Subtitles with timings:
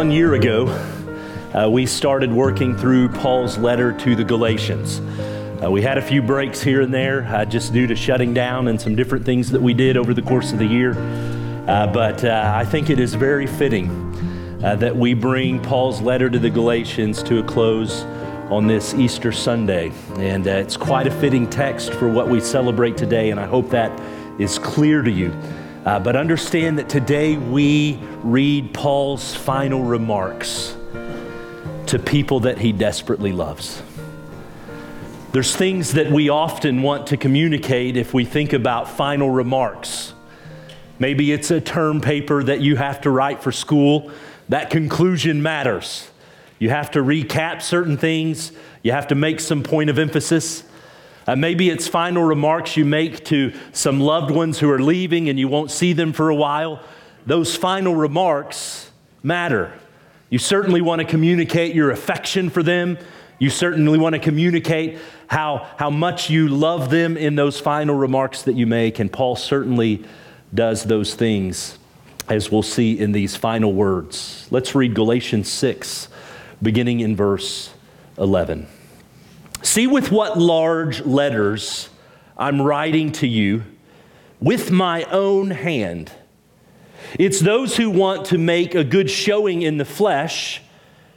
[0.00, 0.66] one year ago,
[1.52, 4.98] uh, we started working through Paul's letter to the Galatians.
[5.62, 8.68] Uh, we had a few breaks here and there uh, just due to shutting down
[8.68, 10.94] and some different things that we did over the course of the year.
[11.70, 13.88] Uh, but uh, I think it is very fitting
[14.64, 18.02] uh, that we bring Paul's letter to the Galatians to a close
[18.50, 19.92] on this Easter Sunday.
[20.16, 23.96] And it's quite a fitting text for what we celebrate today, and I hope that
[24.40, 25.30] is clear to you.
[25.84, 30.76] Uh, but understand that today we read Paul's final remarks
[31.86, 33.80] to people that he desperately loves.
[35.30, 40.14] There's things that we often want to communicate if we think about final remarks.
[41.00, 44.12] Maybe it's a term paper that you have to write for school.
[44.50, 46.10] That conclusion matters.
[46.60, 48.52] You have to recap certain things,
[48.82, 50.62] you have to make some point of emphasis.
[51.26, 55.38] Uh, maybe it's final remarks you make to some loved ones who are leaving and
[55.38, 56.82] you won't see them for a while.
[57.24, 58.90] Those final remarks
[59.22, 59.72] matter.
[60.28, 62.98] You certainly want to communicate your affection for them.
[63.38, 68.42] You certainly want to communicate how, how much you love them in those final remarks
[68.42, 68.98] that you make.
[68.98, 70.04] And Paul certainly
[70.52, 71.78] does those things,
[72.28, 74.46] as we'll see in these final words.
[74.50, 76.08] Let's read Galatians 6,
[76.62, 77.72] beginning in verse
[78.18, 78.66] 11.
[79.62, 81.88] See with what large letters
[82.36, 83.64] I'm writing to you
[84.40, 86.10] with my own hand.
[87.18, 90.62] It's those who want to make a good showing in the flesh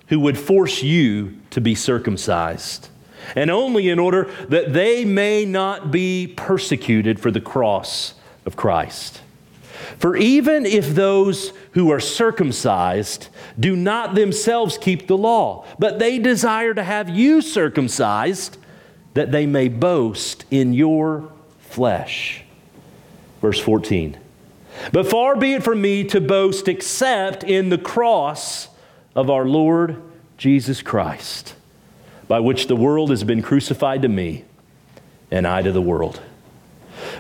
[0.08, 2.90] who would force you to be circumcised,
[3.36, 8.14] and only in order that they may not be persecuted for the cross
[8.46, 9.22] of Christ.
[10.00, 13.28] For even if those who are circumcised
[13.60, 18.58] do not themselves keep the law, but they desire to have you circumcised,
[19.14, 22.44] that they may boast in your flesh.
[23.42, 24.18] Verse 14.
[24.92, 28.70] But far be it from me to boast except in the cross
[29.16, 30.02] of our Lord
[30.38, 31.56] Jesus Christ,
[32.28, 34.46] by which the world has been crucified to me,
[35.30, 36.22] and I to the world.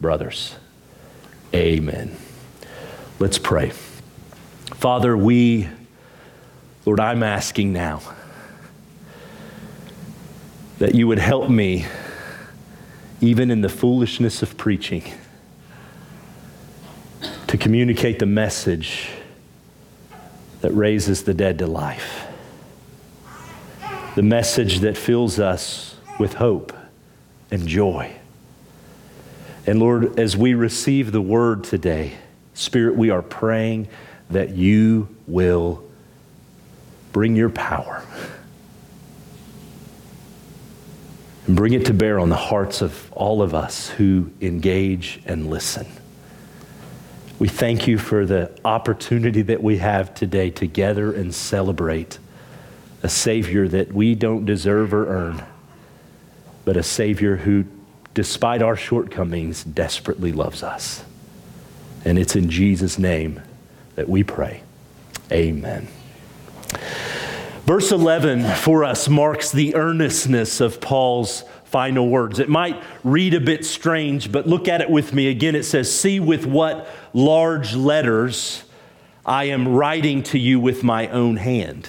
[0.00, 0.56] brothers.
[1.54, 2.16] Amen.
[3.18, 3.70] Let's pray.
[4.74, 5.68] Father, we,
[6.86, 8.00] Lord, I'm asking now
[10.78, 11.84] that you would help me,
[13.20, 15.04] even in the foolishness of preaching,
[17.46, 19.10] to communicate the message
[20.62, 22.26] that raises the dead to life,
[24.14, 26.72] the message that fills us with hope
[27.50, 28.14] and joy.
[29.66, 32.14] And Lord, as we receive the word today,
[32.54, 33.88] Spirit, we are praying
[34.30, 35.82] that you will
[37.12, 38.04] bring your power
[41.46, 45.48] and bring it to bear on the hearts of all of us who engage and
[45.48, 45.86] listen.
[47.38, 52.18] We thank you for the opportunity that we have today together and celebrate
[53.02, 55.42] a Savior that we don't deserve or earn
[56.64, 57.64] but a Savior who,
[58.20, 61.02] despite our shortcomings, desperately loves us.
[62.04, 63.40] And it's in Jesus' name
[63.94, 64.62] that we pray.
[65.32, 65.88] Amen.
[67.64, 72.38] Verse 11 for us marks the earnestness of Paul's final words.
[72.38, 75.54] It might read a bit strange, but look at it with me again.
[75.54, 78.64] It says, See with what large letters
[79.24, 81.88] I am writing to you with my own hand.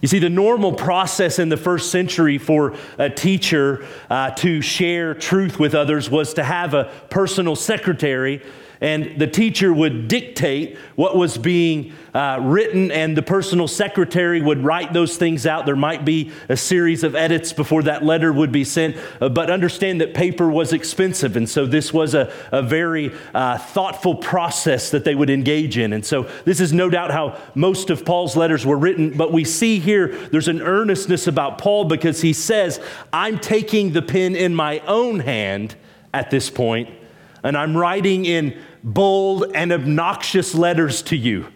[0.00, 5.14] You see, the normal process in the first century for a teacher uh, to share
[5.14, 8.42] truth with others was to have a personal secretary
[8.80, 14.62] and the teacher would dictate what was being uh, written, and the personal secretary would
[14.62, 15.66] write those things out.
[15.66, 19.50] There might be a series of edits before that letter would be sent, uh, but
[19.50, 24.90] understand that paper was expensive, and so this was a, a very uh, thoughtful process
[24.90, 25.92] that they would engage in.
[25.92, 29.44] And so this is no doubt how most of Paul's letters were written, but we
[29.44, 32.80] see here there's an earnestness about Paul because he says,
[33.12, 35.74] I'm taking the pen in my own hand
[36.14, 36.90] at this point
[37.42, 41.46] and I'm writing in bold and obnoxious letters to you.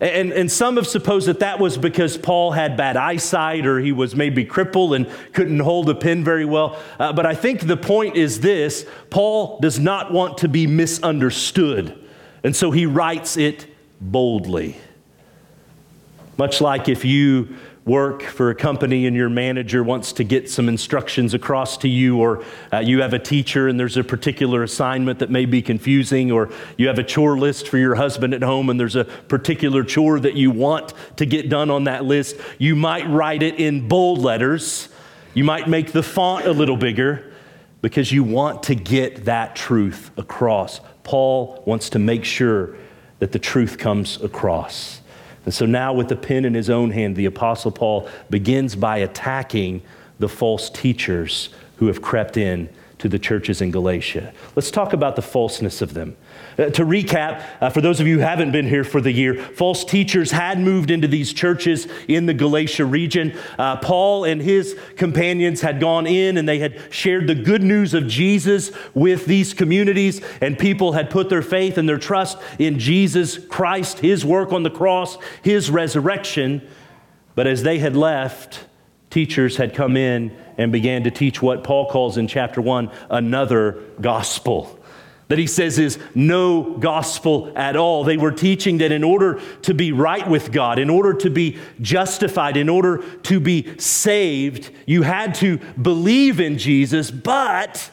[0.00, 3.92] And, and some have supposed that that was because Paul had bad eyesight or he
[3.92, 6.80] was maybe crippled and couldn't hold a pen very well.
[6.98, 12.02] Uh, but I think the point is this Paul does not want to be misunderstood.
[12.42, 13.66] And so he writes it
[14.00, 14.78] boldly.
[16.38, 17.54] Much like if you
[17.86, 22.18] work for a company and your manager wants to get some instructions across to you,
[22.18, 26.30] or uh, you have a teacher and there's a particular assignment that may be confusing,
[26.30, 29.82] or you have a chore list for your husband at home and there's a particular
[29.82, 33.88] chore that you want to get done on that list, you might write it in
[33.88, 34.88] bold letters.
[35.32, 37.32] You might make the font a little bigger
[37.82, 40.80] because you want to get that truth across.
[41.02, 42.76] Paul wants to make sure
[43.20, 44.99] that the truth comes across.
[45.44, 48.98] And so now, with the pen in his own hand, the Apostle Paul begins by
[48.98, 49.82] attacking
[50.18, 54.32] the false teachers who have crept in to the churches in Galatia.
[54.54, 56.16] Let's talk about the falseness of them.
[56.58, 59.34] Uh, to recap, uh, for those of you who haven't been here for the year,
[59.34, 63.36] false teachers had moved into these churches in the Galatia region.
[63.58, 67.94] Uh, Paul and his companions had gone in and they had shared the good news
[67.94, 72.78] of Jesus with these communities, and people had put their faith and their trust in
[72.78, 76.66] Jesus Christ, his work on the cross, his resurrection.
[77.34, 78.66] But as they had left,
[79.10, 83.82] teachers had come in and began to teach what Paul calls in chapter 1 another
[84.00, 84.79] gospel.
[85.30, 88.02] That he says is no gospel at all.
[88.02, 91.56] They were teaching that in order to be right with God, in order to be
[91.80, 97.92] justified, in order to be saved, you had to believe in Jesus, but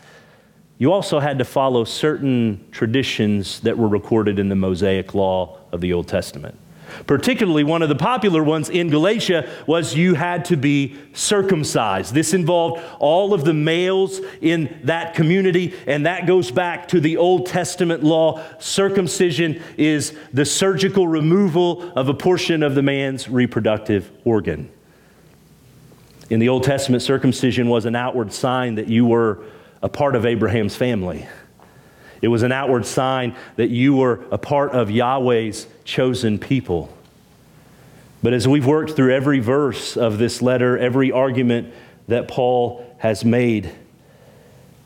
[0.80, 5.80] you also had to follow certain traditions that were recorded in the Mosaic law of
[5.80, 6.58] the Old Testament.
[7.06, 12.14] Particularly, one of the popular ones in Galatia was you had to be circumcised.
[12.14, 17.18] This involved all of the males in that community, and that goes back to the
[17.18, 18.42] Old Testament law.
[18.60, 24.70] Circumcision is the surgical removal of a portion of the man's reproductive organ.
[26.30, 29.44] In the Old Testament, circumcision was an outward sign that you were
[29.82, 31.26] a part of Abraham's family.
[32.22, 36.94] It was an outward sign that you were a part of Yahweh's chosen people.
[38.22, 41.74] But as we've worked through every verse of this letter, every argument
[42.08, 43.74] that Paul has made,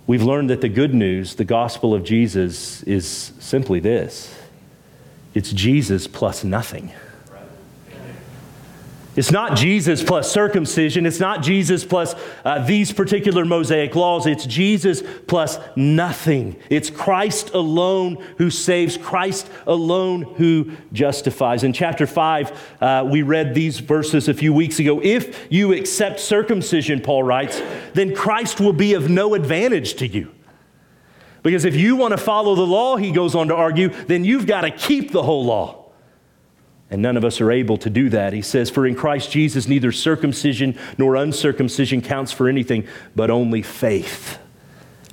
[0.05, 4.37] we've learned that the good news, the gospel of Jesus, is simply this
[5.33, 6.91] it's Jesus plus nothing.
[9.13, 11.05] It's not Jesus plus circumcision.
[11.05, 12.15] It's not Jesus plus
[12.45, 14.25] uh, these particular Mosaic laws.
[14.25, 16.55] It's Jesus plus nothing.
[16.69, 21.63] It's Christ alone who saves, Christ alone who justifies.
[21.63, 25.01] In chapter 5, uh, we read these verses a few weeks ago.
[25.03, 27.61] If you accept circumcision, Paul writes,
[27.93, 30.33] then Christ will be of no advantage to you.
[31.43, 34.45] Because if you want to follow the law, he goes on to argue, then you've
[34.45, 35.80] got to keep the whole law.
[36.91, 38.33] And none of us are able to do that.
[38.33, 42.85] He says, For in Christ Jesus, neither circumcision nor uncircumcision counts for anything,
[43.15, 44.37] but only faith.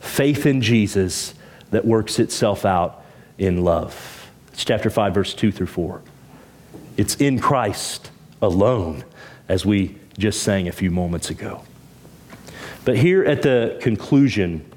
[0.00, 1.34] Faith in Jesus
[1.70, 3.04] that works itself out
[3.38, 4.28] in love.
[4.52, 6.02] It's chapter 5, verse 2 through 4.
[6.96, 8.10] It's in Christ
[8.42, 9.04] alone,
[9.48, 11.62] as we just sang a few moments ago.
[12.84, 14.68] But here at the conclusion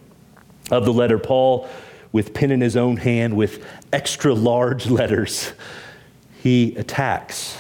[0.70, 1.68] of the letter, Paul,
[2.12, 5.54] with pen in his own hand, with extra large letters,
[6.42, 7.56] he attacks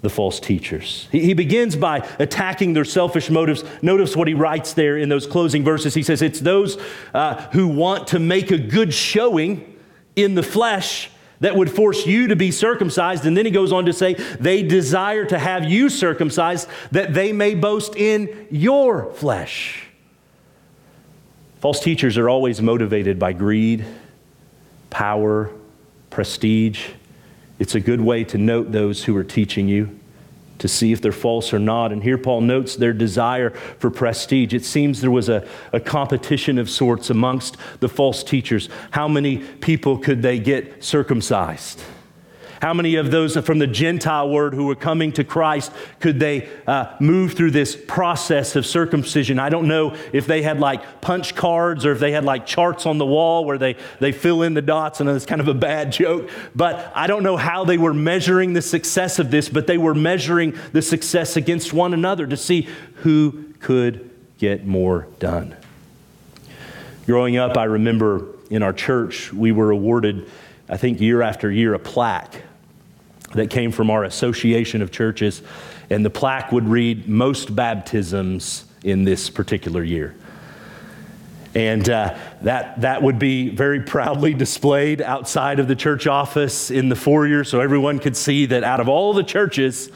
[0.00, 1.06] the false teachers.
[1.12, 3.62] He, begins by attacking their selfish motives.
[3.82, 5.94] Notice what he writes there in those closing verses.
[5.94, 6.76] He says, It's those
[7.14, 9.78] uh, who want to make a good showing
[10.16, 13.26] in the flesh that would force you to be circumcised.
[13.26, 17.32] And then he goes on to say, They desire to have you circumcised that they
[17.32, 19.86] may boast in your flesh.
[21.60, 23.84] False teachers are always motivated by greed,
[24.90, 25.52] power,
[26.10, 26.88] prestige
[27.62, 29.96] it's a good way to note those who are teaching you,
[30.58, 31.92] to see if they're false or not.
[31.92, 34.52] And here Paul notes their desire for prestige.
[34.52, 38.68] It seems there was a, a competition of sorts amongst the false teachers.
[38.90, 41.80] How many people could they get circumcised?
[42.62, 46.48] How many of those from the Gentile word who were coming to Christ could they
[46.64, 49.40] uh, move through this process of circumcision?
[49.40, 52.86] I don't know if they had like punch cards or if they had like charts
[52.86, 55.54] on the wall where they, they fill in the dots, and it's kind of a
[55.54, 56.30] bad joke.
[56.54, 59.92] But I don't know how they were measuring the success of this, but they were
[59.92, 65.56] measuring the success against one another to see who could get more done.
[67.06, 70.30] Growing up, I remember in our church, we were awarded,
[70.68, 72.40] I think, year after year, a plaque
[73.32, 75.42] that came from our association of churches,
[75.90, 80.14] and the plaque would read most baptisms in this particular year.
[81.54, 86.88] And uh, that, that would be very proudly displayed outside of the church office in
[86.88, 89.90] the foyer so everyone could see that out of all the churches,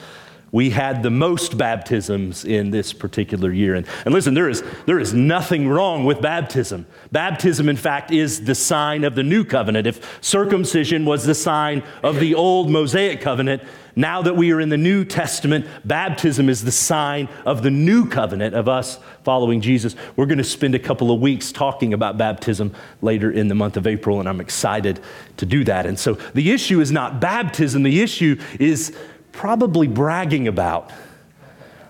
[0.52, 3.74] we had the most baptisms in this particular year.
[3.74, 6.86] And, and listen, there is, there is nothing wrong with baptism.
[7.10, 9.86] Baptism, in fact, is the sign of the new covenant.
[9.86, 13.62] If circumcision was the sign of the old Mosaic covenant,
[13.96, 18.06] now that we are in the New Testament, baptism is the sign of the new
[18.06, 19.96] covenant of us following Jesus.
[20.16, 23.78] We're going to spend a couple of weeks talking about baptism later in the month
[23.78, 25.00] of April, and I'm excited
[25.38, 25.86] to do that.
[25.86, 28.94] And so the issue is not baptism, the issue is
[29.36, 30.90] probably bragging about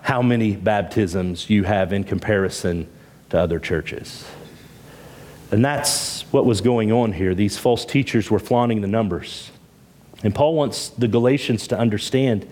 [0.01, 2.87] how many baptisms you have in comparison
[3.29, 4.25] to other churches.
[5.51, 7.33] And that's what was going on here.
[7.33, 9.51] These false teachers were flaunting the numbers.
[10.23, 12.47] And Paul wants the Galatians to understand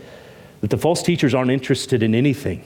[0.61, 2.63] that the false teachers aren't interested in anything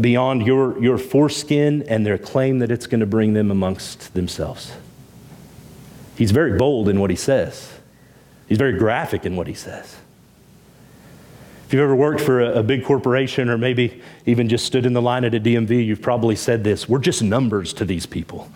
[0.00, 4.72] beyond your, your foreskin and their claim that it's going to bring them amongst themselves.
[6.16, 7.72] He's very bold in what he says,
[8.48, 9.96] he's very graphic in what he says.
[11.70, 14.92] If you've ever worked for a, a, big corporation or maybe even just stood in
[14.92, 18.50] the line at a DMV, you've probably said this we're just numbers to these people.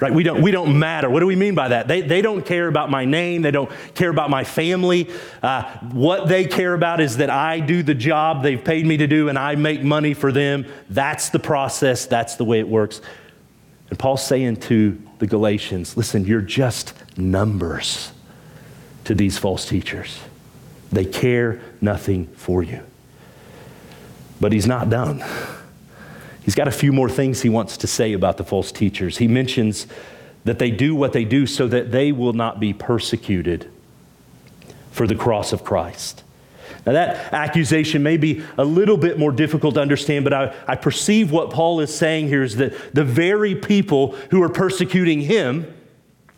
[0.00, 0.10] Right?
[0.10, 1.10] We don't, we don't matter.
[1.10, 1.86] What do we mean by that?
[1.86, 3.42] They, they don't care about my name.
[3.42, 5.10] They don't care about my family.
[5.42, 9.06] Uh, what they care about is that I do the job they've paid me to
[9.06, 10.64] do and I make money for them.
[10.88, 12.06] That's the process.
[12.06, 13.02] That's the way it works.
[13.90, 18.12] And Paul's saying to the Galatians listen, you're just numbers
[19.04, 20.20] to these false teachers.
[20.90, 22.80] They care nothing for you.
[24.40, 25.24] But he's not done.
[26.42, 29.18] He's got a few more things he wants to say about the false teachers.
[29.18, 29.86] He mentions
[30.44, 33.70] that they do what they do so that they will not be persecuted
[34.90, 36.24] for the cross of Christ.
[36.86, 40.76] Now, that accusation may be a little bit more difficult to understand, but I, I
[40.76, 45.72] perceive what Paul is saying here is that the very people who are persecuting him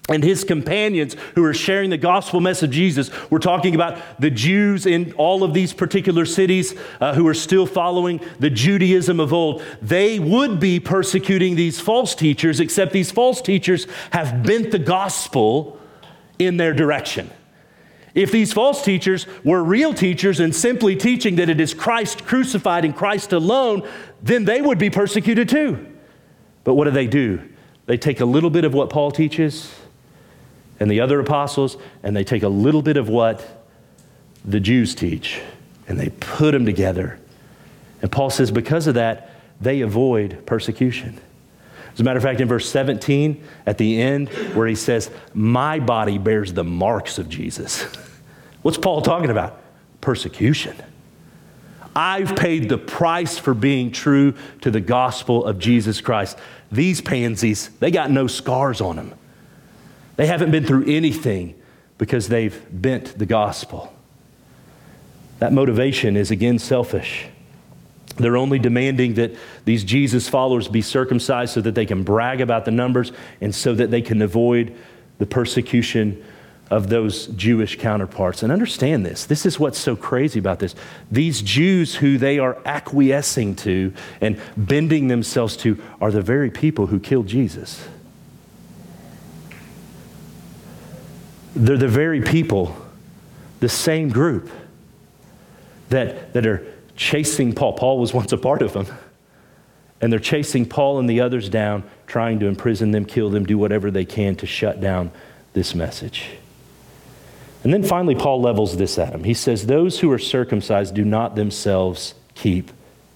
[0.08, 3.10] and his companions who are sharing the gospel message of Jesus.
[3.30, 7.66] We're talking about the Jews in all of these particular cities uh, who are still
[7.66, 9.62] following the Judaism of old.
[9.80, 15.78] They would be persecuting these false teachers, except these false teachers have bent the gospel
[16.38, 17.30] in their direction.
[18.12, 22.84] If these false teachers were real teachers and simply teaching that it is Christ crucified
[22.84, 23.88] and Christ alone,
[24.20, 25.86] then they would be persecuted too.
[26.64, 27.40] But what do they do?
[27.86, 29.72] They take a little bit of what Paul teaches
[30.82, 33.64] and the other apostles, and they take a little bit of what
[34.44, 35.40] the Jews teach
[35.86, 37.20] and they put them together.
[38.00, 41.20] And Paul says, because of that, they avoid persecution.
[41.94, 45.78] As a matter of fact, in verse 17, at the end, where he says, My
[45.78, 47.82] body bears the marks of Jesus.
[48.62, 49.60] What's Paul talking about?
[50.00, 50.74] Persecution.
[51.94, 56.38] I've paid the price for being true to the gospel of Jesus Christ.
[56.72, 59.14] These pansies, they got no scars on them.
[60.16, 61.54] They haven't been through anything
[61.98, 63.92] because they've bent the gospel.
[65.38, 67.26] That motivation is again selfish.
[68.16, 69.32] They're only demanding that
[69.64, 73.74] these Jesus followers be circumcised so that they can brag about the numbers and so
[73.74, 74.76] that they can avoid
[75.18, 76.22] the persecution
[76.70, 78.42] of those Jewish counterparts.
[78.42, 80.74] And understand this this is what's so crazy about this.
[81.10, 86.86] These Jews who they are acquiescing to and bending themselves to are the very people
[86.86, 87.86] who killed Jesus.
[91.54, 92.76] They're the very people,
[93.60, 94.50] the same group
[95.90, 96.66] that, that are
[96.96, 97.74] chasing Paul.
[97.74, 98.86] Paul was once a part of them.
[100.00, 103.56] And they're chasing Paul and the others down, trying to imprison them, kill them, do
[103.56, 105.12] whatever they can to shut down
[105.52, 106.26] this message.
[107.62, 109.22] And then finally, Paul levels this at him.
[109.22, 112.72] He says, Those who are circumcised do not themselves keep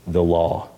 [0.06, 0.68] the law.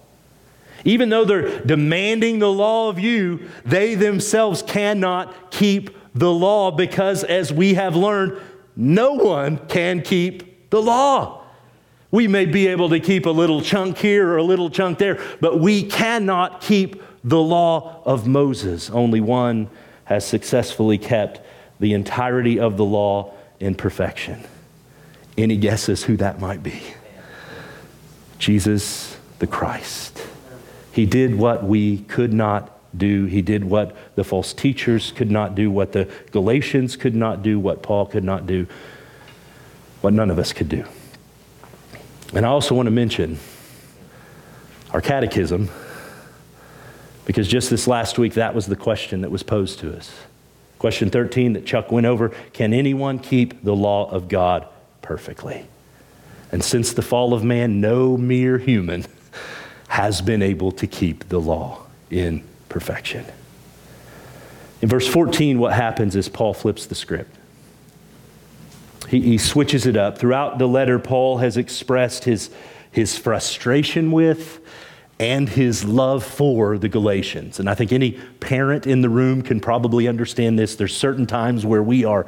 [0.84, 7.24] Even though they're demanding the law of you, they themselves cannot keep the law because,
[7.24, 8.40] as we have learned,
[8.76, 11.42] no one can keep the law.
[12.10, 15.20] We may be able to keep a little chunk here or a little chunk there,
[15.40, 18.90] but we cannot keep the law of Moses.
[18.90, 19.68] Only one
[20.04, 21.40] has successfully kept
[21.80, 24.42] the entirety of the law in perfection.
[25.36, 26.82] Any guesses who that might be?
[28.38, 30.20] Jesus the Christ.
[30.92, 33.26] He did what we could not do.
[33.26, 37.58] He did what the false teachers could not do, what the Galatians could not do,
[37.58, 38.66] what Paul could not do,
[40.00, 40.84] what none of us could do.
[42.34, 43.38] And I also want to mention
[44.90, 45.68] our catechism,
[47.24, 50.12] because just this last week, that was the question that was posed to us.
[50.78, 54.66] Question 13 that Chuck went over Can anyone keep the law of God
[55.02, 55.66] perfectly?
[56.50, 59.04] And since the fall of man, no mere human
[59.88, 63.24] has been able to keep the law in perfection.
[64.80, 67.34] In verse 14, what happens is Paul flips the script.
[69.08, 70.18] He, he switches it up.
[70.18, 72.50] Throughout the letter, Paul has expressed his,
[72.90, 74.60] his frustration with
[75.18, 77.58] and his love for the Galatians.
[77.58, 80.76] And I think any parent in the room can probably understand this.
[80.76, 82.26] There's certain times where we are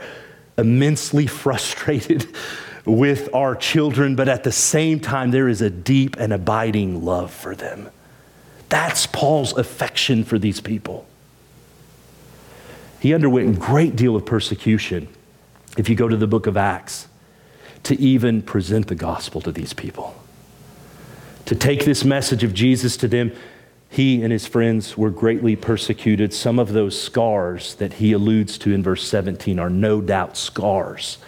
[0.59, 2.27] immensely frustrated
[2.85, 7.33] with our children, but at the same time, there is a deep and abiding love
[7.33, 7.91] for them.
[8.71, 11.07] That's Paul's affection for these people.
[13.01, 15.09] He underwent a great deal of persecution,
[15.77, 17.09] if you go to the book of Acts,
[17.85, 20.15] to even present the gospel to these people.
[21.47, 23.33] To take this message of Jesus to them,
[23.89, 26.33] he and his friends were greatly persecuted.
[26.33, 31.19] Some of those scars that he alludes to in verse 17 are no doubt scars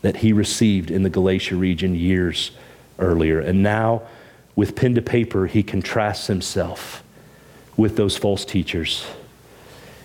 [0.00, 2.52] that he received in the Galatia region years
[2.98, 3.40] earlier.
[3.40, 4.02] And now,
[4.56, 7.04] with pen to paper, he contrasts himself
[7.76, 9.06] with those false teachers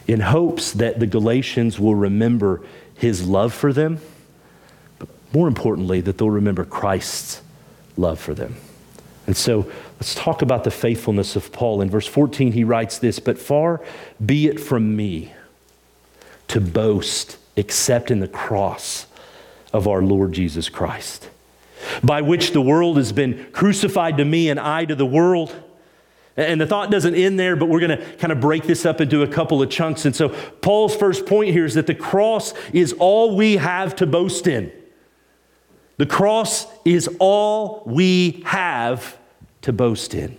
[0.08, 2.62] in hopes that the Galatians will remember
[2.96, 4.00] his love for them,
[5.00, 7.42] but more importantly, that they'll remember Christ's
[7.96, 8.56] love for them.
[9.28, 11.82] And so let's talk about the faithfulness of Paul.
[11.82, 13.82] In verse 14, he writes this But far
[14.24, 15.32] be it from me
[16.50, 19.06] to boast except in the cross
[19.72, 21.30] of our Lord Jesus Christ,
[22.04, 25.56] by which the world has been crucified to me and I to the world.
[26.38, 29.02] And the thought doesn't end there, but we're going to kind of break this up
[29.02, 30.06] into a couple of chunks.
[30.06, 34.08] And so, Paul's first point here is that the cross is all we have to
[34.08, 34.72] boast in.
[35.98, 39.18] The cross is all we have
[39.64, 40.38] to boast in.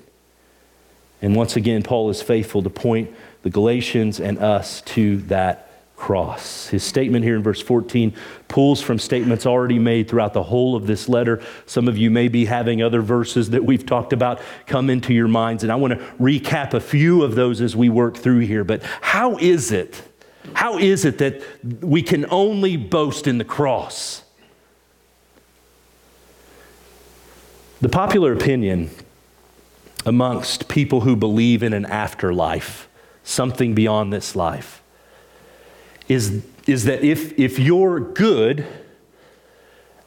[1.21, 5.71] And once again, Paul is faithful to point the Galatians and us to that
[6.03, 6.67] cross.
[6.67, 8.13] His statement here in verse 14
[8.49, 11.41] pulls from statements already made throughout the whole of this letter.
[11.65, 15.29] Some of you may be having other verses that we've talked about come into your
[15.29, 18.65] minds, and I want to recap a few of those as we work through here.
[18.65, 20.03] But how is it?
[20.55, 21.41] How is it that
[21.81, 24.25] we can only boast in the cross?
[27.81, 28.91] The popular opinion
[30.05, 32.89] amongst people who believe in an afterlife,
[33.23, 34.82] something beyond this life,
[36.09, 38.67] is, is that if, if your good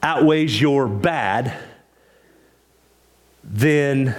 [0.01, 1.53] outweighs your bad,
[3.43, 4.15] then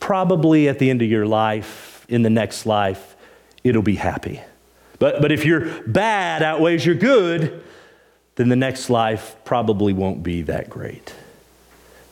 [0.00, 3.16] probably at the end of your life, in the next life,
[3.64, 4.40] it'll be happy.
[4.98, 7.62] But, but if your bad outweighs your good,
[8.36, 11.12] then the next life probably won't be that great.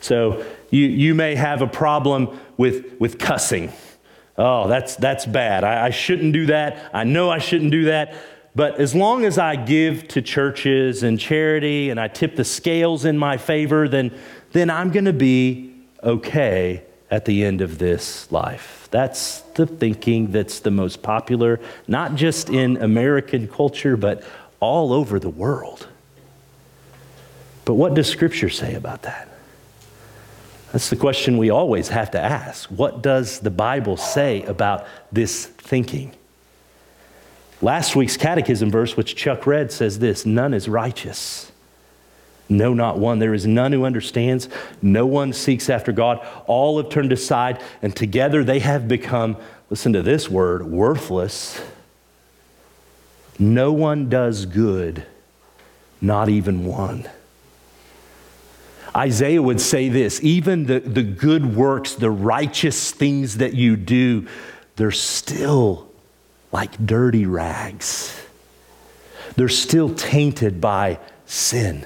[0.01, 3.71] So you, you may have a problem with, with cussing.
[4.37, 5.63] Oh, that's, that's bad.
[5.63, 6.91] I, I shouldn't do that.
[6.93, 8.13] I know I shouldn't do that.
[8.57, 13.05] But as long as I give to churches and charity and I tip the scales
[13.05, 14.11] in my favor, then,
[14.51, 18.87] then I'm going to be okay at the end of this life.
[18.89, 24.23] That's the thinking that's the most popular, not just in American culture, but
[24.59, 25.87] all over the world.
[27.63, 29.27] But what does Scripture say about that?
[30.71, 32.67] That's the question we always have to ask.
[32.71, 36.15] What does the Bible say about this thinking?
[37.61, 41.51] Last week's catechism verse, which Chuck read, says this None is righteous.
[42.49, 43.19] No, not one.
[43.19, 44.47] There is none who understands.
[44.81, 46.25] No one seeks after God.
[46.45, 49.37] All have turned aside, and together they have become,
[49.69, 51.61] listen to this word, worthless.
[53.37, 55.05] No one does good,
[55.99, 57.09] not even one.
[58.95, 64.27] Isaiah would say this even the, the good works, the righteous things that you do,
[64.75, 65.86] they're still
[66.51, 68.19] like dirty rags.
[69.35, 71.85] They're still tainted by sin.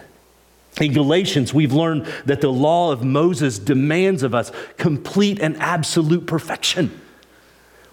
[0.79, 6.25] In Galatians, we've learned that the law of Moses demands of us complete and absolute
[6.25, 6.99] perfection.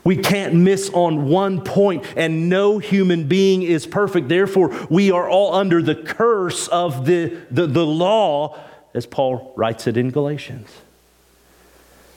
[0.04, 4.28] We can't miss on one point, and no human being is perfect.
[4.28, 8.58] Therefore, we are all under the curse of the, the, the law,
[8.94, 10.70] as Paul writes it in Galatians.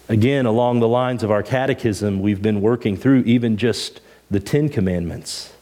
[0.08, 4.00] Again, along the lines of our catechism, we've been working through even just
[4.32, 5.54] the Ten Commandments.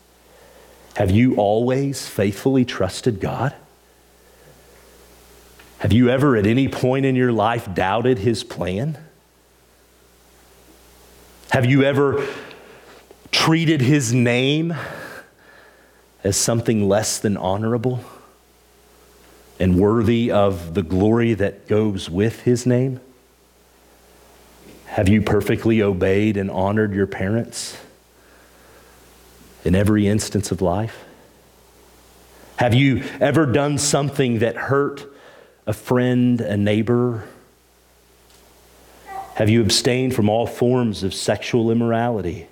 [0.95, 3.55] Have you always faithfully trusted God?
[5.79, 8.97] Have you ever at any point in your life doubted His plan?
[11.49, 12.27] Have you ever
[13.31, 14.75] treated His name
[16.23, 18.03] as something less than honorable
[19.59, 22.99] and worthy of the glory that goes with His name?
[24.85, 27.77] Have you perfectly obeyed and honored your parents?
[29.63, 31.05] In every instance of life?
[32.57, 35.05] Have you ever done something that hurt
[35.65, 37.23] a friend, a neighbor?
[39.35, 42.47] Have you abstained from all forms of sexual immorality?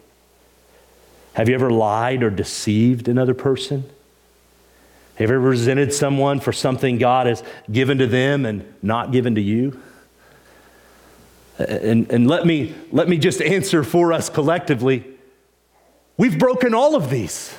[1.34, 3.84] Have you ever lied or deceived another person?
[5.16, 9.36] Have you ever resented someone for something God has given to them and not given
[9.36, 9.82] to you?
[11.58, 15.17] And, and let, me, let me just answer for us collectively.
[16.18, 17.54] We've broken all of these.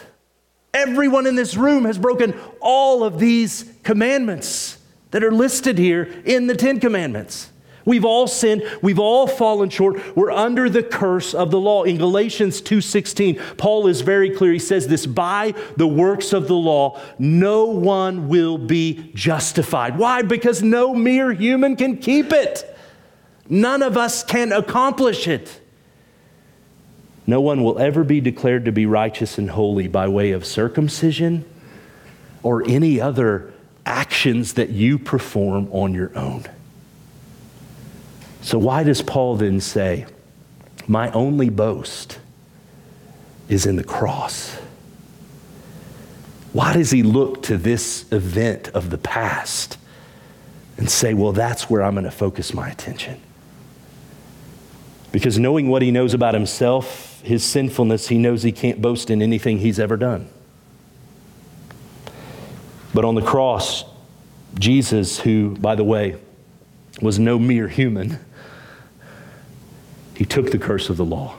[0.75, 4.79] Everyone in this room has broken all of these commandments
[5.13, 7.51] that are listed here in the Ten Commandments.
[7.85, 10.15] We've all sinned, we've all fallen short.
[10.15, 11.85] We're under the curse of the law.
[11.85, 14.53] In Galatians 2:16, Paul is very clear.
[14.53, 19.97] He says this, by the works of the law, no one will be justified.
[19.97, 20.21] Why?
[20.21, 22.77] Because no mere human can keep it.
[23.49, 25.59] None of us can accomplish it.
[27.29, 31.45] No one will ever be declared to be righteous and holy by way of circumcision
[32.43, 33.53] or any other
[33.85, 36.47] actions that you perform on your own.
[38.41, 40.07] So, why does Paul then say,
[40.87, 42.19] My only boast
[43.51, 44.57] is in the cross?
[46.55, 49.77] Why does he look to this event of the past
[50.79, 53.21] and say, Well, that's where I'm going to focus my attention?
[55.13, 59.21] Because knowing what he knows about himself, his sinfulness, he knows he can't boast in
[59.21, 60.31] anything he's ever done.
[62.95, 63.85] But on the cross,
[64.59, 66.17] Jesus, who, by the way,
[67.03, 68.19] was no mere human,
[70.17, 71.35] he took the curse of the law.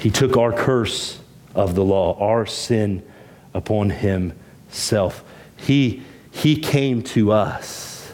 [0.00, 1.20] He took our curse
[1.54, 3.08] of the law, our sin
[3.54, 5.22] upon himself.
[5.56, 6.02] He,
[6.32, 8.12] he came to us.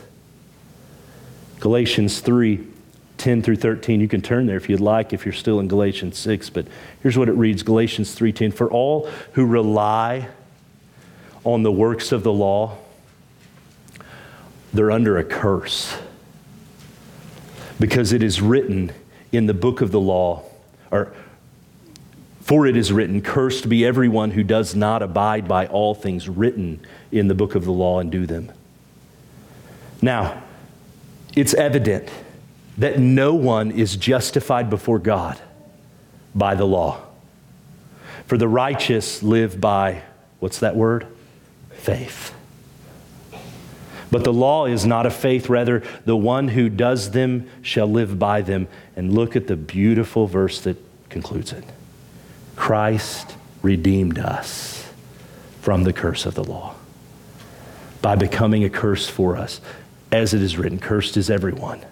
[1.59, 2.67] Galatians 3
[3.21, 4.01] 10 through 13.
[4.01, 6.49] You can turn there if you'd like, if you're still in Galatians 6.
[6.51, 6.67] But
[7.03, 8.51] here's what it reads Galatians 3:10.
[8.53, 10.29] For all who rely
[11.45, 12.79] on the works of the law,
[14.73, 15.99] they're under a curse.
[17.79, 18.93] Because it is written
[19.33, 20.43] in the book of the law,
[20.91, 21.13] or
[22.41, 26.81] for it is written, Cursed be everyone who does not abide by all things written
[27.13, 28.51] in the book of the law and do them.
[30.01, 30.43] Now,
[31.35, 32.09] it's evident
[32.79, 35.39] that no one is justified before God
[36.35, 37.01] by the law.
[38.27, 40.03] For the righteous live by,
[40.39, 41.07] what's that word?
[41.71, 42.35] Faith.
[44.11, 48.19] But the law is not of faith, rather, the one who does them shall live
[48.19, 48.67] by them.
[48.97, 50.77] And look at the beautiful verse that
[51.09, 51.65] concludes it
[52.57, 54.89] Christ redeemed us
[55.61, 56.75] from the curse of the law
[58.03, 59.61] by becoming a curse for us.
[60.11, 61.85] As it is written, cursed is everyone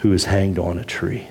[0.00, 1.28] who is hanged on a tree.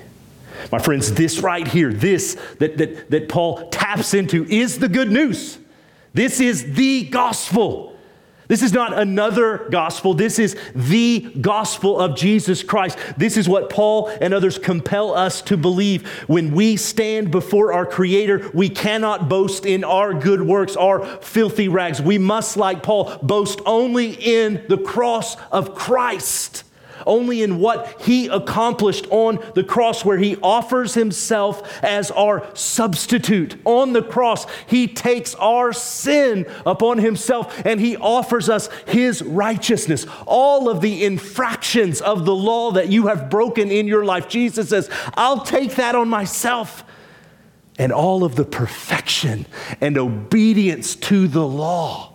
[0.70, 5.10] My friends, this right here, this that, that, that Paul taps into is the good
[5.10, 5.58] news.
[6.12, 7.96] This is the gospel.
[8.48, 10.12] This is not another gospel.
[10.12, 12.98] This is the gospel of Jesus Christ.
[13.16, 16.08] This is what Paul and others compel us to believe.
[16.26, 21.68] When we stand before our Creator, we cannot boast in our good works, our filthy
[21.68, 22.02] rags.
[22.02, 26.64] We must, like Paul, boast only in the cross of Christ
[27.06, 33.56] only in what he accomplished on the cross, where he offers himself as our substitute.
[33.64, 40.06] On the cross, he takes our sin upon himself and he offers us his righteousness.
[40.26, 44.68] All of the infractions of the law that you have broken in your life, Jesus
[44.68, 46.84] says, I'll take that on myself.
[47.78, 49.46] And all of the perfection
[49.80, 52.14] and obedience to the law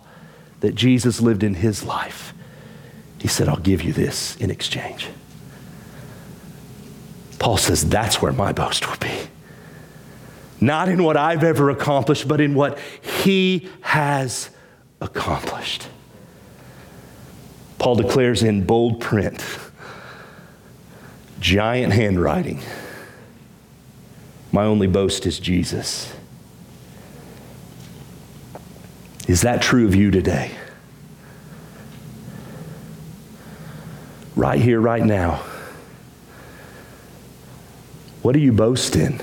[0.60, 2.32] that Jesus lived in his life
[3.26, 5.08] he said, I'll give you this in exchange.
[7.40, 9.18] Paul says, That's where my boast will be.
[10.60, 12.78] Not in what I've ever accomplished, but in what
[13.24, 14.50] he has
[15.00, 15.88] accomplished.
[17.80, 19.44] Paul declares in bold print,
[21.40, 22.62] giant handwriting,
[24.52, 26.14] my only boast is Jesus.
[29.26, 30.52] Is that true of you today?
[34.36, 35.42] Right here, right now.
[38.22, 39.20] What do you boast in?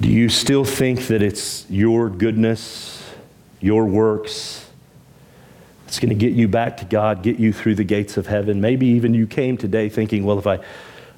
[0.00, 3.04] Do you still think that it's your goodness,
[3.60, 4.68] your works,
[5.84, 8.60] that's going to get you back to God, get you through the gates of heaven?
[8.60, 10.58] Maybe even you came today thinking, well, if I,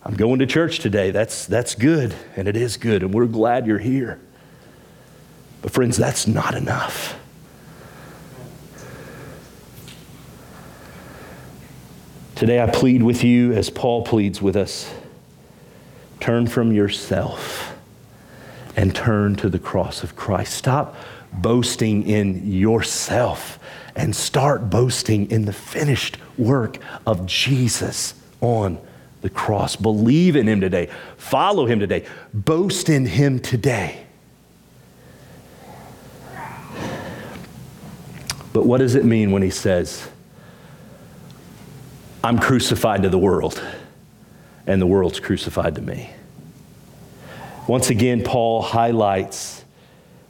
[0.03, 3.67] I'm going to church today, that's, that's good, and it is good, and we're glad
[3.67, 4.19] you're here.
[5.63, 7.19] But, friends, that's not enough.
[12.35, 14.93] Today I plead with you as Paul pleads with us
[16.19, 17.77] turn from yourself
[18.75, 20.55] and turn to the cross of Christ.
[20.55, 20.97] Stop
[21.33, 23.61] boasting in yourself
[23.95, 28.81] and start boasting in the finished work of Jesus on
[29.21, 29.77] the cross.
[29.77, 30.91] Believe in him today.
[31.17, 32.05] Follow him today.
[32.33, 34.05] Boast in him today.
[38.53, 40.09] But what does it mean when he says,
[42.25, 43.63] I'm crucified to the world,
[44.67, 46.09] and the world's crucified to me?
[47.69, 49.63] Once again, Paul highlights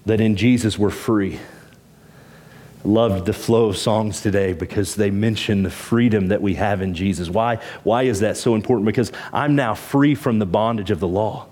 [0.04, 1.38] that in Jesus we're free.
[2.82, 6.94] Loved the flow of songs today because they mention the freedom that we have in
[6.94, 7.30] Jesus.
[7.30, 8.86] Why, why is that so important?
[8.86, 11.46] Because I'm now free from the bondage of the law.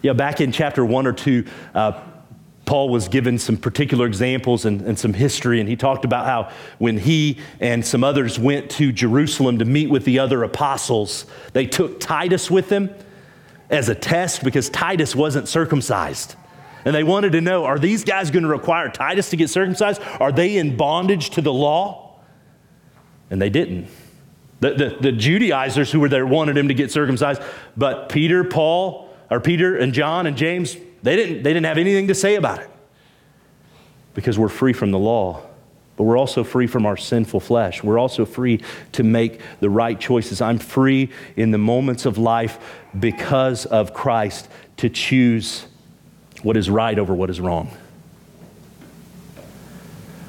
[0.00, 2.00] Yeah, back in chapter one or two, uh,
[2.70, 6.52] Paul was given some particular examples and, and, some history, and he talked about how
[6.78, 11.66] when he and some others went to Jerusalem to meet with the other apostles, they
[11.66, 12.94] took Titus with them
[13.70, 16.36] as a test because Titus wasn't circumcised.
[16.84, 20.00] And they wanted to know are these guys going to require Titus to get circumcised?
[20.20, 22.20] Are they in bondage to the law?
[23.30, 23.88] And they didn't.
[24.60, 27.42] The, the, the, Judaizers who were there wanted him to get circumcised,
[27.76, 32.08] but Peter, Paul, or Peter and John and James, they didn't, they didn't have anything
[32.08, 32.70] to say about it
[34.14, 35.42] because we're free from the law.
[35.96, 37.82] But we're also free from our sinful flesh.
[37.82, 40.40] We're also free to make the right choices.
[40.40, 42.58] I'm free in the moments of life
[42.98, 45.66] because of Christ to choose
[46.42, 47.70] what is right over what is wrong.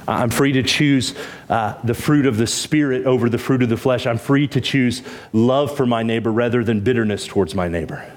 [0.07, 1.15] I'm free to choose
[1.47, 4.05] uh, the fruit of the Spirit over the fruit of the flesh.
[4.05, 8.12] I'm free to choose love for my neighbor rather than bitterness towards my neighbor.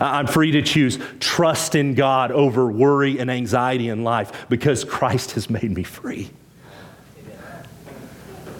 [0.00, 5.32] I'm free to choose trust in God over worry and anxiety in life because Christ
[5.32, 6.30] has made me free.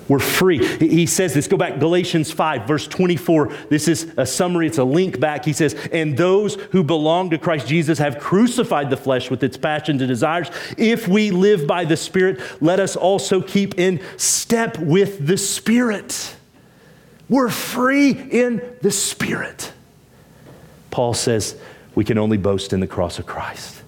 [0.08, 0.66] We're free.
[0.78, 1.46] He says this.
[1.46, 3.52] Go back, Galatians 5, verse 24.
[3.68, 5.44] This is a summary, it's a link back.
[5.44, 9.58] He says, And those who belong to Christ Jesus have crucified the flesh with its
[9.58, 10.50] passions and desires.
[10.78, 16.36] If we live by the Spirit, let us also keep in step with the Spirit.
[17.28, 19.72] We're free in the Spirit.
[20.90, 21.56] Paul says
[21.94, 23.82] we can only boast in the cross of Christ.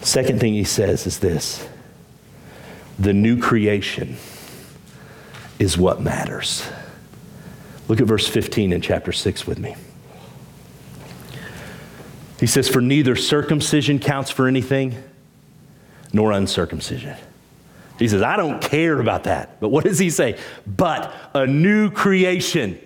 [0.00, 1.68] Second thing he says is this
[2.98, 4.16] the new creation
[5.58, 6.68] is what matters.
[7.88, 9.76] Look at verse 15 in chapter 6 with me.
[12.38, 14.94] He says, For neither circumcision counts for anything,
[16.12, 17.16] nor uncircumcision.
[17.98, 19.60] He says, I don't care about that.
[19.60, 20.38] But what does he say?
[20.66, 22.78] But a new creation.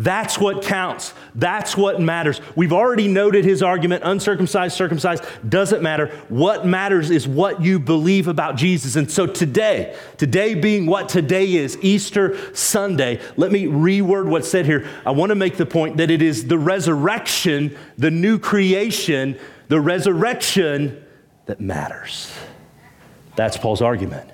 [0.00, 1.12] That's what counts.
[1.34, 2.40] That's what matters.
[2.56, 6.06] We've already noted his argument uncircumcised, circumcised, doesn't matter.
[6.30, 8.96] What matters is what you believe about Jesus.
[8.96, 14.64] And so today, today being what today is, Easter Sunday, let me reword what's said
[14.64, 14.88] here.
[15.04, 19.82] I want to make the point that it is the resurrection, the new creation, the
[19.82, 21.04] resurrection
[21.44, 22.32] that matters.
[23.36, 24.30] That's Paul's argument.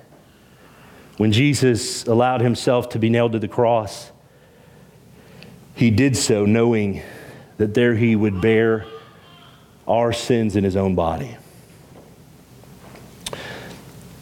[1.17, 4.13] When Jesus allowed himself to be nailed to the cross,
[5.77, 7.03] he did so knowing
[7.57, 8.85] that there he would bear
[9.87, 11.37] our sins in his own body.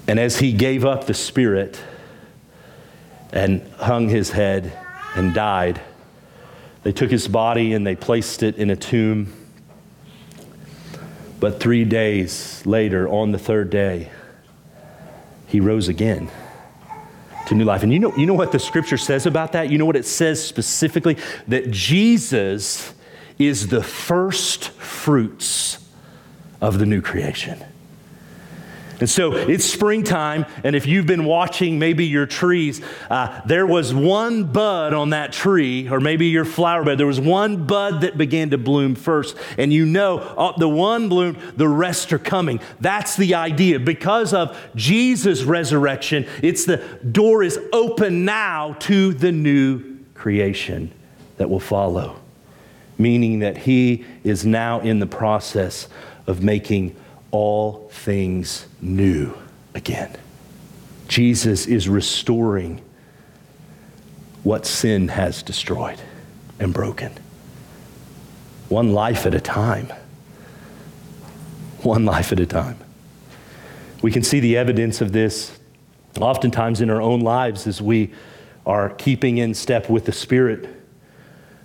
[0.05, 1.81] And as he gave up the Spirit
[3.31, 4.77] and hung his head
[5.15, 5.81] and died,
[6.83, 9.33] they took his body and they placed it in a tomb.
[11.39, 14.11] But three days later, on the third day,
[15.47, 16.29] he rose again
[17.47, 17.83] to new life.
[17.83, 19.69] And you know, you know what the scripture says about that?
[19.69, 21.17] You know what it says specifically?
[21.47, 22.93] That Jesus
[23.37, 25.77] is the first fruits
[26.61, 27.63] of the new creation.
[28.99, 33.93] And so it's springtime, and if you've been watching maybe your trees, uh, there was
[33.93, 38.17] one bud on that tree, or maybe your flower bed, there was one bud that
[38.17, 39.35] began to bloom first.
[39.57, 42.61] And you know, uh, the one bloomed, the rest are coming.
[42.79, 43.79] That's the idea.
[43.79, 46.77] Because of Jesus' resurrection, it's the
[47.11, 50.91] door is open now to the new creation
[51.37, 52.19] that will follow,
[52.97, 55.89] meaning that He is now in the process
[56.27, 56.95] of making
[57.35, 59.33] all things new
[59.73, 60.15] again.
[61.09, 62.81] Jesus is restoring
[64.43, 65.99] what sin has destroyed
[66.61, 67.11] and broken.
[68.69, 69.91] One life at a time.
[71.81, 72.77] One life at a time.
[74.01, 75.59] We can see the evidence of this
[76.17, 78.13] oftentimes in our own lives as we
[78.65, 80.69] are keeping in step with the Spirit.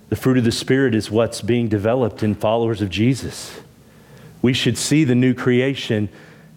[0.09, 3.61] The fruit of the Spirit is what's being developed in followers of Jesus.
[4.41, 6.09] We should see the new creation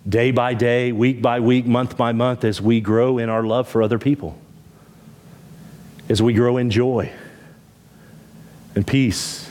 [0.08, 3.68] day by day, week by week, month by month as we grow in our love
[3.68, 4.38] for other people,
[6.08, 7.12] as we grow in joy
[8.74, 9.50] and peace,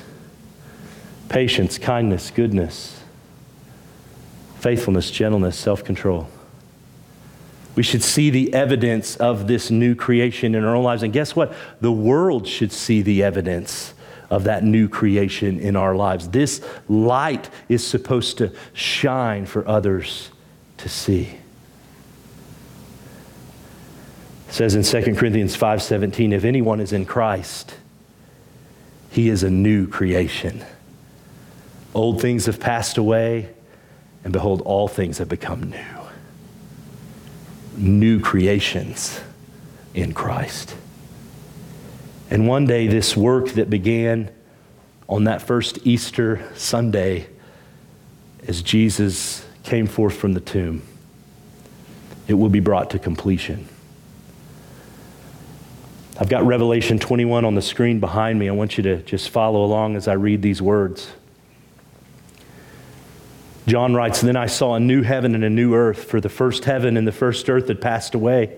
[1.30, 3.02] patience, kindness, goodness,
[4.60, 6.28] faithfulness, gentleness, self control.
[7.76, 11.02] We should see the evidence of this new creation in our own lives.
[11.02, 11.54] And guess what?
[11.82, 13.96] The world should see the evidence
[14.30, 16.30] of that new creation in our lives.
[16.30, 20.30] This light is supposed to shine for others
[20.78, 21.38] to see.
[24.48, 27.76] It says in 2 Corinthians 5:17, if anyone is in Christ,
[29.10, 30.64] he is a new creation.
[31.94, 33.50] Old things have passed away,
[34.24, 36.04] and behold, all things have become new
[37.78, 39.20] new creations
[39.94, 40.76] in Christ.
[42.30, 44.32] And one day, this work that began
[45.08, 47.28] on that first Easter Sunday
[48.48, 50.82] as Jesus came forth from the tomb,
[52.28, 53.68] it will be brought to completion.
[56.20, 58.48] I've got Revelation 21 on the screen behind me.
[58.48, 61.12] I want you to just follow along as I read these words.
[63.66, 66.66] John writes, Then I saw a new heaven and a new earth, for the first
[66.66, 68.58] heaven and the first earth had passed away.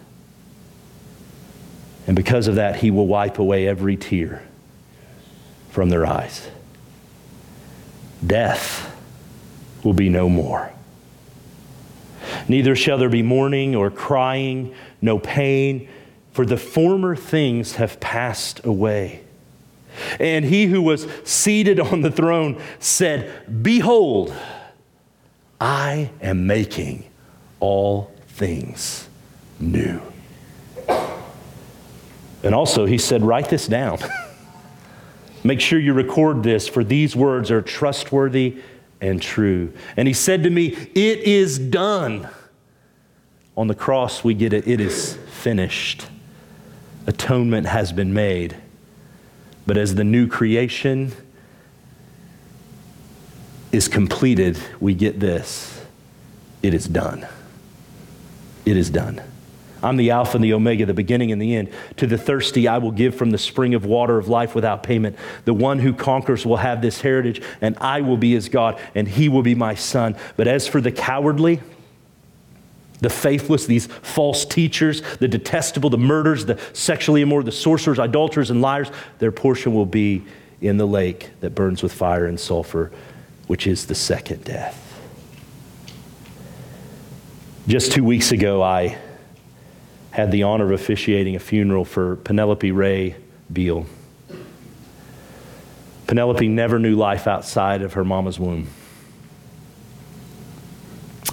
[2.07, 4.43] And because of that, He will wipe away every tear
[5.69, 6.49] from their eyes.
[8.25, 8.95] Death
[9.83, 10.71] will be no more.
[12.47, 15.87] Neither shall there be mourning or crying, no pain,
[16.33, 19.21] for the former things have passed away.
[20.19, 24.33] And he who was seated on the throne said, Behold,
[25.59, 27.05] I am making
[27.59, 29.07] all things
[29.59, 30.01] new.
[32.43, 33.99] And also, he said, write this down.
[35.43, 38.57] Make sure you record this, for these words are trustworthy
[38.99, 39.73] and true.
[39.97, 42.29] And he said to me, It is done.
[43.57, 46.07] On the cross, we get it, it is finished.
[47.07, 48.55] Atonement has been made.
[49.65, 51.11] But as the new creation,
[53.71, 55.81] is completed, we get this
[56.61, 57.27] it is done.
[58.65, 59.21] It is done.
[59.83, 61.71] I'm the Alpha and the Omega, the beginning and the end.
[61.97, 65.17] To the thirsty, I will give from the spring of water of life without payment.
[65.45, 69.07] The one who conquers will have this heritage, and I will be his God, and
[69.07, 70.15] he will be my son.
[70.37, 71.61] But as for the cowardly,
[72.99, 78.51] the faithless, these false teachers, the detestable, the murderers, the sexually immoral, the sorcerers, idolaters,
[78.51, 80.23] and liars, their portion will be
[80.61, 82.91] in the lake that burns with fire and sulfur
[83.51, 84.77] which is the second death.
[87.67, 88.97] Just two weeks ago, I
[90.11, 93.15] had the honor of officiating a funeral for Penelope Ray
[93.51, 93.85] Beal.
[96.07, 98.67] Penelope never knew life outside of her mama's womb.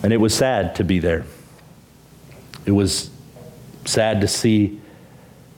[0.03, 1.25] And it was sad to be there.
[2.65, 3.11] It was
[3.85, 4.81] sad to see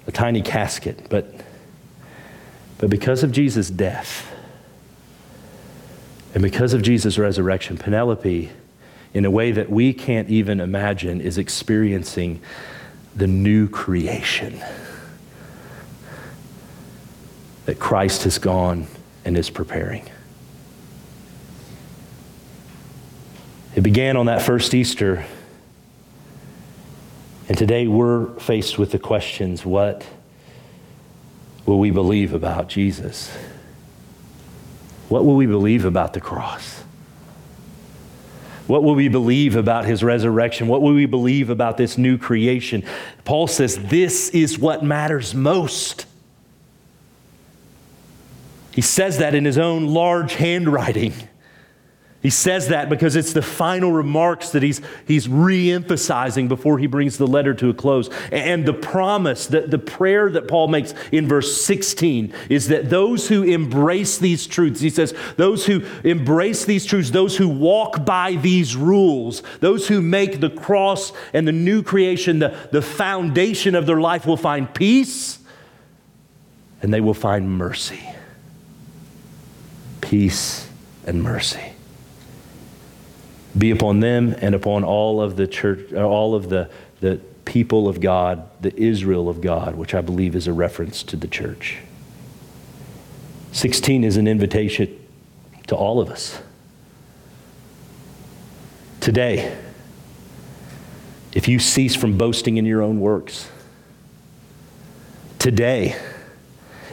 [0.07, 1.35] a tiny casket, but,
[2.79, 4.27] but because of Jesus' death,
[6.33, 8.51] and because of Jesus' resurrection, Penelope,
[9.13, 12.41] in a way that we can't even imagine, is experiencing
[13.15, 14.61] the new creation
[17.67, 18.87] that Christ has gone
[19.25, 20.09] and is preparing.
[23.75, 25.25] It began on that first Easter.
[27.49, 30.07] And today we're faced with the questions what
[31.67, 33.31] will we believe about Jesus?
[35.09, 36.85] What will we believe about the cross?
[38.71, 40.69] What will we believe about his resurrection?
[40.69, 42.85] What will we believe about this new creation?
[43.25, 46.07] Paul says this is what matters most.
[48.71, 51.15] He says that in his own large handwriting.
[52.23, 56.87] He says that because it's the final remarks that he's, he's re emphasizing before he
[56.87, 58.11] brings the letter to a close.
[58.31, 63.29] And the promise, the, the prayer that Paul makes in verse 16 is that those
[63.29, 68.35] who embrace these truths, he says, those who embrace these truths, those who walk by
[68.35, 73.87] these rules, those who make the cross and the new creation the, the foundation of
[73.87, 75.39] their life will find peace
[76.83, 78.07] and they will find mercy.
[80.03, 80.69] Peace
[81.07, 81.70] and mercy
[83.57, 86.71] be upon them and upon all of the church, uh, all of the,
[87.01, 91.17] the people of God, the Israel of God, which I believe is a reference to
[91.17, 91.79] the church.
[93.53, 94.97] 16 is an invitation
[95.67, 96.41] to all of us.
[99.01, 99.57] Today,
[101.33, 103.49] if you cease from boasting in your own works,
[105.41, 105.97] Today,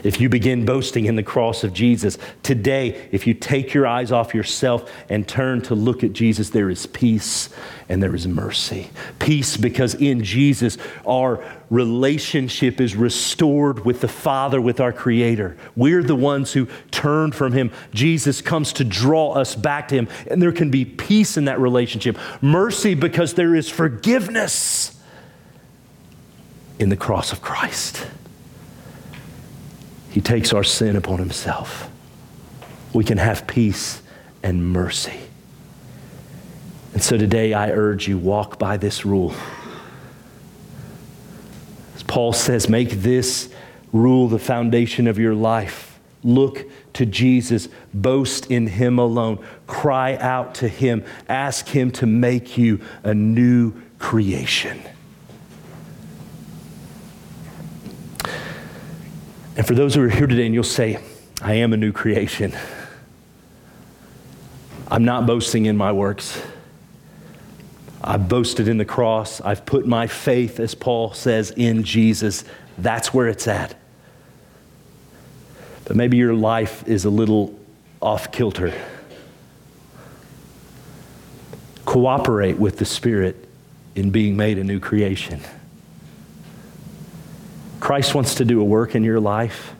[0.04, 4.12] if you begin boasting in the cross of Jesus, today, if you take your eyes
[4.12, 7.48] off yourself and turn to look at Jesus, there is peace
[7.88, 8.90] and there is mercy.
[9.18, 10.76] Peace because in Jesus,
[11.06, 15.56] our relationship is restored with the Father, with our Creator.
[15.76, 17.70] We're the ones who turn from Him.
[17.92, 21.60] Jesus comes to draw us back to Him, and there can be peace in that
[21.60, 22.18] relationship.
[22.40, 24.98] Mercy because there is forgiveness
[26.78, 28.06] in the cross of Christ.
[30.18, 31.88] He takes our sin upon himself.
[32.92, 34.02] We can have peace
[34.42, 35.16] and mercy.
[36.92, 39.32] And so today I urge you walk by this rule.
[41.94, 43.48] As Paul says, make this
[43.92, 46.00] rule the foundation of your life.
[46.24, 46.64] Look
[46.94, 49.38] to Jesus, boast in him alone,
[49.68, 54.82] cry out to him, ask him to make you a new creation.
[59.58, 61.00] And for those who are here today and you'll say,
[61.42, 62.56] I am a new creation,
[64.86, 66.40] I'm not boasting in my works.
[68.02, 69.40] I've boasted in the cross.
[69.40, 72.44] I've put my faith, as Paul says, in Jesus.
[72.78, 73.74] That's where it's at.
[75.84, 77.58] But maybe your life is a little
[78.00, 78.72] off kilter.
[81.84, 83.48] Cooperate with the Spirit
[83.96, 85.40] in being made a new creation.
[87.80, 89.74] Christ wants to do a work in your life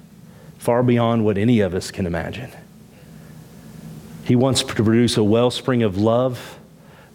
[0.58, 2.50] far beyond what any of us can imagine.
[4.24, 6.58] He wants to produce a wellspring of love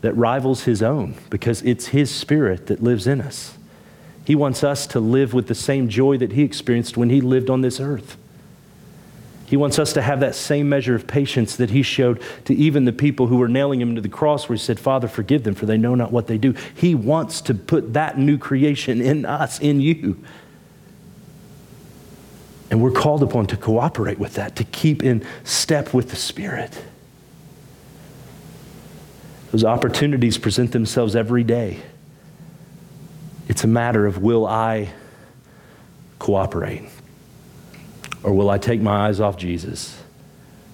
[0.02, 3.58] that rivals his own because it's his spirit that lives in us.
[4.26, 7.50] He wants us to live with the same joy that he experienced when he lived
[7.50, 8.18] on this earth.
[9.46, 12.86] He wants us to have that same measure of patience that he showed to even
[12.86, 15.54] the people who were nailing him to the cross, where he said, Father, forgive them,
[15.54, 16.56] for they know not what they do.
[16.74, 20.18] He wants to put that new creation in us, in you.
[22.74, 26.76] And we're called upon to cooperate with that, to keep in step with the Spirit.
[29.52, 31.82] Those opportunities present themselves every day.
[33.48, 34.92] It's a matter of will I
[36.18, 36.90] cooperate?
[38.24, 40.02] Or will I take my eyes off Jesus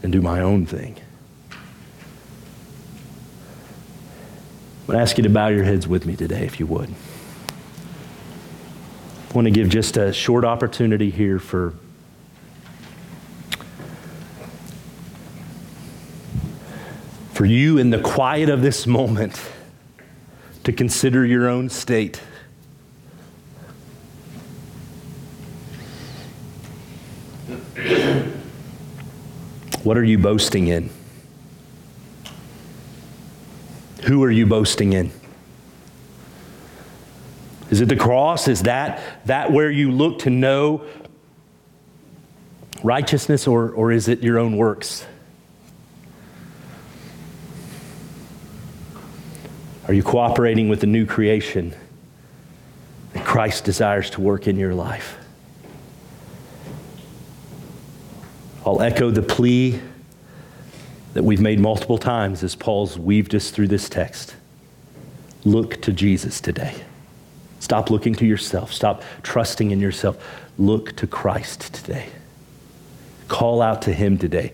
[0.01, 0.95] and do my own thing?
[1.51, 1.57] I'm
[4.87, 6.93] going to ask you to bow your heads with me today, if you would.
[9.29, 11.73] I want to give just a short opportunity here for
[17.39, 19.41] for you in the quiet of this moment
[20.65, 22.17] to consider your own state.
[29.83, 30.89] What are you boasting in?
[34.03, 35.09] Who are you boasting in?
[37.69, 38.49] Is it the cross?
[38.49, 40.85] Is that, that where you look to know
[42.83, 45.05] righteousness, or, or is it your own works?
[49.89, 51.73] Are you cooperating with the new creation
[53.13, 55.17] that Christ desires to work in your life?
[58.63, 59.79] I'll echo the plea
[61.15, 64.35] that we've made multiple times as Paul's weaved us through this text.
[65.43, 66.75] Look to Jesus today.
[67.59, 68.71] Stop looking to yourself.
[68.71, 70.23] Stop trusting in yourself.
[70.59, 72.09] Look to Christ today.
[73.27, 74.53] Call out to Him today.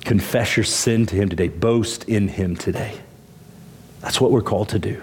[0.00, 1.46] Confess your sin to Him today.
[1.46, 2.98] Boast in Him today.
[4.04, 5.02] That's what we're called to do.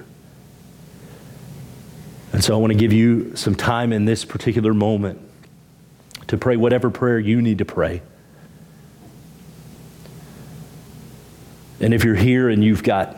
[2.34, 5.20] And so I want to give you some time in this particular moment
[6.28, 8.04] to pray whatever prayer you need to pray.
[11.80, 13.18] And if you're here and you've got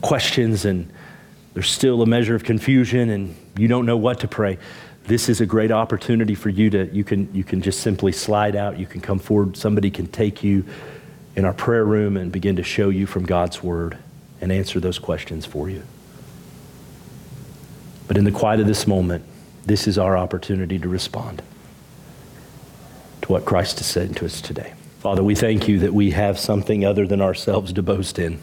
[0.00, 0.90] questions and
[1.52, 4.56] there's still a measure of confusion and you don't know what to pray,
[5.04, 8.56] this is a great opportunity for you to you can you can just simply slide
[8.56, 10.64] out, you can come forward, somebody can take you
[11.36, 13.98] in our prayer room and begin to show you from God's word
[14.40, 15.82] and answer those questions for you.
[18.06, 19.24] But in the quiet of this moment,
[19.66, 21.42] this is our opportunity to respond
[23.22, 24.72] to what Christ has said to us today.
[25.00, 28.42] Father, we thank you that we have something other than ourselves to boast in.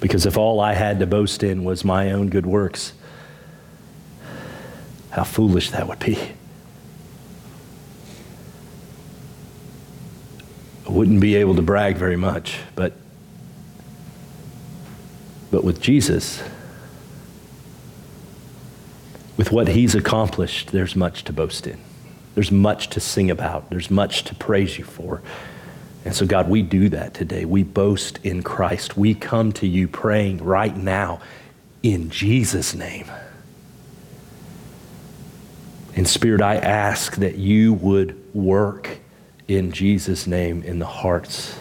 [0.00, 2.92] Because if all I had to boast in was my own good works,
[5.10, 6.18] how foolish that would be.
[10.90, 12.92] Wouldn't be able to brag very much, but,
[15.50, 16.42] but with Jesus,
[19.36, 21.78] with what he's accomplished, there's much to boast in.
[22.34, 23.70] There's much to sing about.
[23.70, 25.22] There's much to praise you for.
[26.04, 27.44] And so, God, we do that today.
[27.44, 28.96] We boast in Christ.
[28.96, 31.20] We come to you praying right now
[31.82, 33.10] in Jesus' name.
[35.96, 38.98] And Spirit, I ask that you would work
[39.48, 41.58] in Jesus' name in the hearts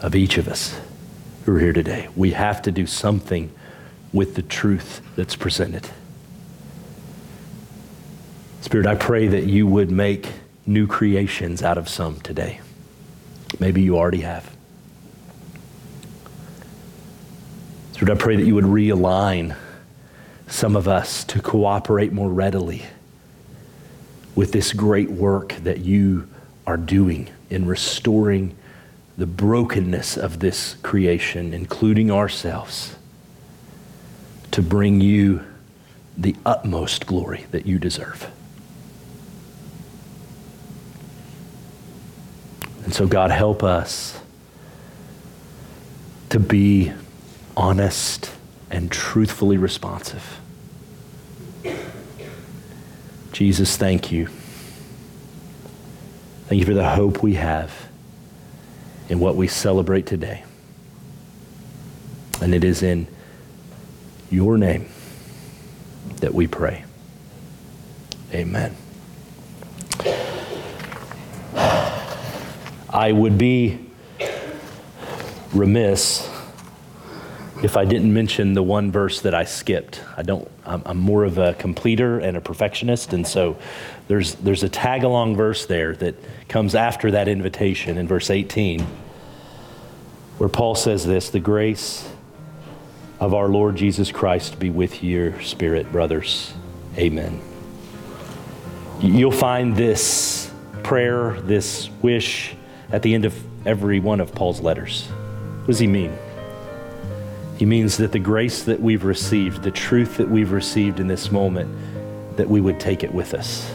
[0.00, 0.78] of each of us
[1.44, 2.08] who are here today.
[2.16, 3.52] We have to do something
[4.12, 5.88] with the truth that's presented.
[8.60, 10.28] Spirit, I pray that you would make
[10.66, 12.60] new creations out of some today.
[13.58, 14.50] Maybe you already have.
[17.92, 19.56] Spirit, I pray that you would realign
[20.46, 22.84] some of us to cooperate more readily
[24.34, 26.28] with this great work that you
[26.66, 28.56] are doing in restoring
[29.18, 32.96] the brokenness of this creation, including ourselves,
[34.50, 35.44] to bring you
[36.16, 38.30] the utmost glory that you deserve.
[42.84, 44.18] And so, God, help us
[46.30, 46.92] to be
[47.56, 48.30] honest
[48.70, 50.39] and truthfully responsive.
[53.32, 54.28] Jesus, thank you.
[56.48, 57.72] Thank you for the hope we have
[59.08, 60.44] in what we celebrate today.
[62.42, 63.06] And it is in
[64.30, 64.88] your name
[66.16, 66.84] that we pray.
[68.32, 68.76] Amen.
[72.92, 73.78] I would be
[75.52, 76.28] remiss
[77.62, 80.02] if I didn't mention the one verse that I skipped.
[80.16, 83.58] I don't, I'm, I'm, more of a completer and a perfectionist, and so
[84.08, 86.14] there's, there's a tag along verse there that
[86.48, 88.80] comes after that invitation in verse 18,
[90.38, 92.10] where Paul says this The grace
[93.18, 96.54] of our Lord Jesus Christ be with your spirit, brothers.
[96.96, 97.42] Amen.
[99.00, 100.50] You'll find this
[100.82, 102.54] prayer, this wish
[102.90, 103.34] at the end of
[103.66, 105.06] every one of Paul's letters.
[105.06, 106.16] What does he mean?
[107.60, 111.30] He means that the grace that we've received, the truth that we've received in this
[111.30, 111.70] moment,
[112.38, 113.70] that we would take it with us.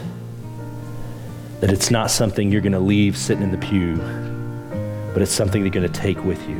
[1.60, 3.94] That it's not something you're going to leave sitting in the pew,
[5.12, 6.56] but it's something you're going to take with you.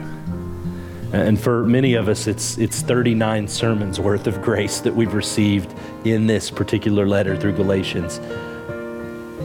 [1.13, 5.75] And for many of us, it's, it's 39 sermons worth of grace that we've received
[6.05, 8.21] in this particular letter through Galatians.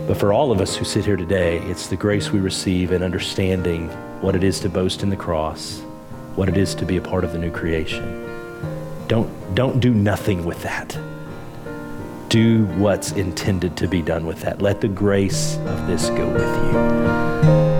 [0.07, 3.01] But for all of us who sit here today, it's the grace we receive in
[3.01, 3.89] understanding
[4.21, 5.81] what it is to boast in the cross
[6.35, 8.03] what it is to be a part of the new creation.
[9.07, 10.97] Don't, don't do nothing with that.
[12.29, 14.61] Do what's intended to be done with that.
[14.61, 17.70] Let the grace of this go with you.